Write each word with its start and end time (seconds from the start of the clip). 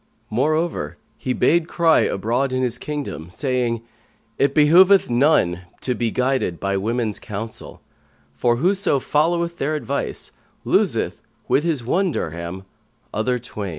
Moreover, 0.31 0.97
he 1.15 1.31
bade 1.31 1.67
cry 1.67 1.99
abroad 1.99 2.53
in 2.53 2.63
his 2.63 2.79
kingdom, 2.79 3.29
saying, 3.29 3.83
"It 4.39 4.55
behoveth 4.55 5.11
none 5.11 5.61
to 5.81 5.93
be 5.93 6.09
guided 6.09 6.59
by 6.59 6.75
women's 6.77 7.19
counsel; 7.19 7.81
for 8.33 8.55
whoso 8.55 8.97
followeth 8.99 9.59
their 9.59 9.75
advice, 9.75 10.31
loseth, 10.65 11.21
with 11.47 11.63
his 11.63 11.83
one 11.83 12.11
dirham, 12.11 12.65
other 13.13 13.37
twain." 13.37 13.69